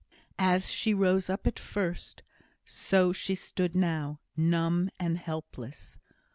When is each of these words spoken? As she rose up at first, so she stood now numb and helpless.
As 0.39 0.71
she 0.71 0.95
rose 0.95 1.29
up 1.29 1.45
at 1.45 1.59
first, 1.59 2.23
so 2.65 3.11
she 3.13 3.35
stood 3.35 3.75
now 3.75 4.19
numb 4.35 4.89
and 4.99 5.15
helpless. 5.19 5.99